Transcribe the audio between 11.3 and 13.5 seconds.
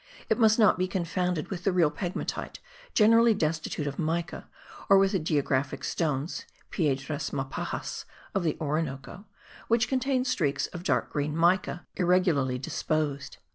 mica irregularly disposed.)